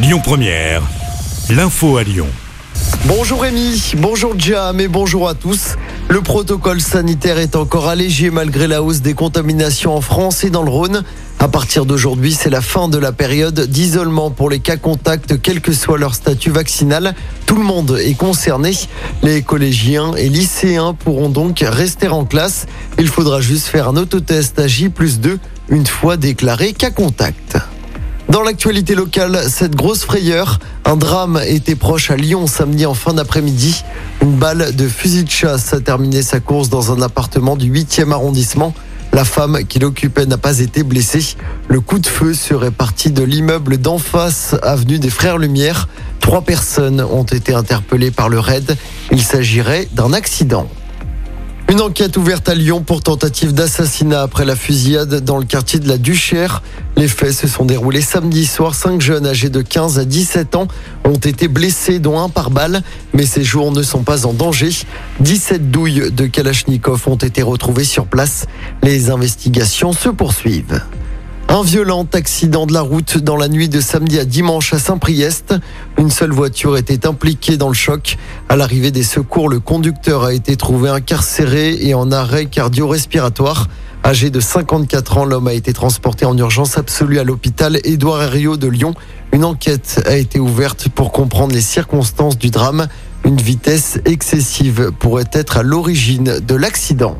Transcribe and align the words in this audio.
Lyon 0.00 0.20
Première, 0.22 0.82
l'info 1.50 1.96
à 1.96 2.04
Lyon. 2.04 2.28
Bonjour 3.06 3.42
Rémi, 3.42 3.94
bonjour 3.96 4.38
Jam 4.38 4.78
et 4.78 4.86
bonjour 4.86 5.28
à 5.28 5.34
tous. 5.34 5.74
Le 6.08 6.20
protocole 6.20 6.80
sanitaire 6.80 7.38
est 7.38 7.56
encore 7.56 7.88
allégé 7.88 8.30
malgré 8.30 8.68
la 8.68 8.80
hausse 8.80 9.00
des 9.00 9.14
contaminations 9.14 9.96
en 9.96 10.00
France 10.00 10.44
et 10.44 10.50
dans 10.50 10.62
le 10.62 10.70
Rhône. 10.70 11.02
À 11.40 11.48
partir 11.48 11.84
d'aujourd'hui, 11.84 12.32
c'est 12.32 12.48
la 12.48 12.60
fin 12.60 12.88
de 12.88 12.96
la 12.96 13.10
période 13.10 13.58
d'isolement 13.66 14.30
pour 14.30 14.50
les 14.50 14.60
cas 14.60 14.76
contacts, 14.76 15.42
quel 15.42 15.60
que 15.60 15.72
soit 15.72 15.98
leur 15.98 16.14
statut 16.14 16.50
vaccinal. 16.50 17.16
Tout 17.46 17.56
le 17.56 17.64
monde 17.64 17.98
est 18.00 18.14
concerné. 18.14 18.70
Les 19.24 19.42
collégiens 19.42 20.14
et 20.14 20.28
lycéens 20.28 20.94
pourront 20.94 21.28
donc 21.28 21.64
rester 21.66 22.06
en 22.06 22.24
classe. 22.24 22.66
Il 23.00 23.08
faudra 23.08 23.40
juste 23.40 23.66
faire 23.66 23.88
un 23.88 23.96
autotest 23.96 24.60
à 24.60 24.68
J 24.68 24.90
plus 24.90 25.18
2 25.18 25.40
une 25.70 25.86
fois 25.86 26.16
déclaré 26.16 26.72
cas 26.72 26.90
contact. 26.90 27.58
Dans 28.28 28.42
l'actualité 28.42 28.94
locale, 28.94 29.40
cette 29.48 29.74
grosse 29.74 30.04
frayeur, 30.04 30.58
un 30.84 30.96
drame 30.96 31.40
était 31.46 31.74
proche 31.74 32.10
à 32.10 32.16
Lyon 32.16 32.46
samedi 32.46 32.84
en 32.84 32.92
fin 32.92 33.14
d'après-midi. 33.14 33.82
Une 34.20 34.36
balle 34.36 34.76
de 34.76 34.86
fusil 34.86 35.24
de 35.24 35.30
chasse 35.30 35.72
a 35.72 35.80
terminé 35.80 36.20
sa 36.20 36.38
course 36.38 36.68
dans 36.68 36.92
un 36.92 37.00
appartement 37.00 37.56
du 37.56 37.72
8e 37.72 38.12
arrondissement. 38.12 38.74
La 39.14 39.24
femme 39.24 39.64
qui 39.66 39.78
l'occupait 39.78 40.26
n'a 40.26 40.36
pas 40.36 40.58
été 40.58 40.82
blessée. 40.82 41.36
Le 41.68 41.80
coup 41.80 41.98
de 41.98 42.06
feu 42.06 42.34
serait 42.34 42.70
parti 42.70 43.10
de 43.10 43.22
l'immeuble 43.22 43.78
d'en 43.78 43.96
face, 43.96 44.54
avenue 44.62 44.98
des 44.98 45.10
Frères 45.10 45.38
Lumière. 45.38 45.88
Trois 46.20 46.42
personnes 46.42 47.00
ont 47.00 47.24
été 47.24 47.54
interpellées 47.54 48.10
par 48.10 48.28
le 48.28 48.38
raid. 48.38 48.76
Il 49.10 49.22
s'agirait 49.22 49.88
d'un 49.92 50.12
accident. 50.12 50.68
Une 51.70 51.82
enquête 51.82 52.16
ouverte 52.16 52.48
à 52.48 52.54
Lyon 52.54 52.80
pour 52.80 53.02
tentative 53.02 53.52
d'assassinat 53.52 54.22
après 54.22 54.46
la 54.46 54.56
fusillade 54.56 55.16
dans 55.20 55.36
le 55.36 55.44
quartier 55.44 55.78
de 55.78 55.86
la 55.86 55.98
Duchère. 55.98 56.62
Les 56.98 57.06
faits 57.06 57.32
se 57.32 57.46
sont 57.46 57.64
déroulés 57.64 58.00
samedi 58.00 58.44
soir. 58.44 58.74
Cinq 58.74 59.00
jeunes 59.00 59.24
âgés 59.24 59.50
de 59.50 59.62
15 59.62 60.00
à 60.00 60.04
17 60.04 60.56
ans 60.56 60.66
ont 61.04 61.14
été 61.14 61.46
blessés, 61.46 62.00
dont 62.00 62.18
un 62.18 62.28
par 62.28 62.50
balle, 62.50 62.82
mais 63.14 63.24
ces 63.24 63.44
jours 63.44 63.70
ne 63.70 63.84
sont 63.84 64.02
pas 64.02 64.26
en 64.26 64.32
danger. 64.32 64.70
17 65.20 65.70
douilles 65.70 66.10
de 66.10 66.26
Kalachnikov 66.26 67.06
ont 67.06 67.14
été 67.14 67.40
retrouvées 67.40 67.84
sur 67.84 68.06
place. 68.06 68.46
Les 68.82 69.10
investigations 69.10 69.92
se 69.92 70.08
poursuivent. 70.08 70.82
Un 71.48 71.62
violent 71.62 72.04
accident 72.14 72.66
de 72.66 72.72
la 72.72 72.80
route 72.80 73.18
dans 73.18 73.36
la 73.36 73.46
nuit 73.46 73.68
de 73.68 73.80
samedi 73.80 74.18
à 74.18 74.24
dimanche 74.24 74.74
à 74.74 74.80
Saint-Priest. 74.80 75.54
Une 75.98 76.10
seule 76.10 76.32
voiture 76.32 76.76
était 76.76 77.06
impliquée 77.06 77.56
dans 77.56 77.68
le 77.68 77.74
choc. 77.74 78.18
À 78.48 78.56
l'arrivée 78.56 78.90
des 78.90 79.04
secours, 79.04 79.48
le 79.48 79.60
conducteur 79.60 80.24
a 80.24 80.34
été 80.34 80.56
trouvé 80.56 80.90
incarcéré 80.90 81.78
et 81.80 81.94
en 81.94 82.10
arrêt 82.10 82.46
cardio-respiratoire. 82.46 83.68
Âgé 84.04 84.30
de 84.30 84.40
54 84.40 85.18
ans, 85.18 85.24
l'homme 85.24 85.48
a 85.48 85.52
été 85.52 85.72
transporté 85.72 86.24
en 86.24 86.36
urgence 86.38 86.78
absolue 86.78 87.18
à 87.18 87.24
l'hôpital 87.24 87.78
Édouard 87.84 88.22
Herriot 88.22 88.56
de 88.56 88.68
Lyon. 88.68 88.94
Une 89.32 89.44
enquête 89.44 90.02
a 90.06 90.16
été 90.16 90.40
ouverte 90.40 90.88
pour 90.88 91.12
comprendre 91.12 91.52
les 91.52 91.60
circonstances 91.60 92.38
du 92.38 92.50
drame. 92.50 92.86
Une 93.24 93.36
vitesse 93.36 93.98
excessive 94.04 94.92
pourrait 94.98 95.28
être 95.32 95.58
à 95.58 95.62
l'origine 95.62 96.40
de 96.40 96.54
l'accident. 96.54 97.18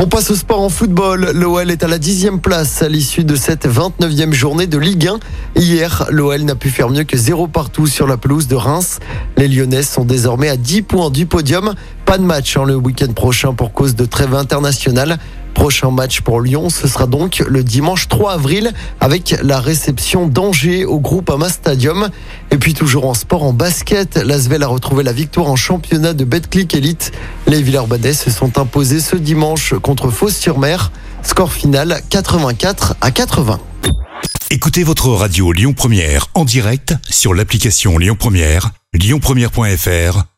On 0.00 0.06
passe 0.06 0.30
au 0.30 0.36
sport 0.36 0.60
en 0.60 0.68
football. 0.68 1.32
L'OL 1.34 1.72
est 1.72 1.82
à 1.82 1.88
la 1.88 1.98
dixième 1.98 2.40
place 2.40 2.82
à 2.82 2.88
l'issue 2.88 3.24
de 3.24 3.34
cette 3.34 3.66
29e 3.66 4.32
journée 4.32 4.68
de 4.68 4.78
Ligue 4.78 5.08
1. 5.08 5.18
Hier, 5.60 6.06
l'OL 6.10 6.42
n'a 6.42 6.54
pu 6.54 6.70
faire 6.70 6.88
mieux 6.88 7.02
que 7.02 7.16
zéro 7.16 7.48
partout 7.48 7.88
sur 7.88 8.06
la 8.06 8.16
pelouse 8.16 8.46
de 8.46 8.54
Reims. 8.54 9.00
Les 9.36 9.48
Lyonnais 9.48 9.82
sont 9.82 10.04
désormais 10.04 10.48
à 10.48 10.56
10 10.56 10.82
points 10.82 11.10
du 11.10 11.26
podium. 11.26 11.74
Pas 12.04 12.16
de 12.16 12.22
match 12.22 12.56
hein, 12.56 12.64
le 12.64 12.76
week-end 12.76 13.12
prochain 13.12 13.54
pour 13.54 13.72
cause 13.72 13.96
de 13.96 14.04
trêve 14.04 14.34
internationale. 14.34 15.18
Prochain 15.58 15.90
match 15.90 16.20
pour 16.20 16.40
Lyon, 16.40 16.70
ce 16.70 16.86
sera 16.86 17.06
donc 17.06 17.42
le 17.44 17.64
dimanche 17.64 18.06
3 18.06 18.34
avril 18.34 18.72
avec 19.00 19.34
la 19.42 19.58
réception 19.58 20.28
d'Angers 20.28 20.84
au 20.84 21.00
groupe 21.00 21.28
Ama 21.30 21.48
Stadium. 21.48 22.10
Et 22.52 22.58
puis 22.58 22.74
toujours 22.74 23.06
en 23.06 23.12
sport, 23.12 23.42
en 23.42 23.52
basket, 23.52 24.16
l'Asvel 24.18 24.62
a 24.62 24.68
retrouvé 24.68 25.02
la 25.02 25.12
victoire 25.12 25.48
en 25.50 25.56
championnat 25.56 26.14
de 26.14 26.24
Betclic 26.24 26.76
Elite. 26.76 27.10
Les 27.48 27.60
Villers-Badais 27.60 28.12
se 28.12 28.30
sont 28.30 28.56
imposés 28.56 29.00
ce 29.00 29.16
dimanche 29.16 29.74
contre 29.82 30.10
Fos-sur-Mer. 30.10 30.92
Score 31.24 31.52
final 31.52 32.02
84 32.08 32.94
à 33.00 33.10
80. 33.10 33.58
Écoutez 34.50 34.84
votre 34.84 35.08
radio 35.08 35.50
Lyon 35.50 35.72
Première 35.72 36.28
en 36.34 36.44
direct 36.44 36.94
sur 37.10 37.34
l'application 37.34 37.98
Lyon 37.98 38.16
Première, 38.16 38.70
lyonpremiere.fr 38.94 40.37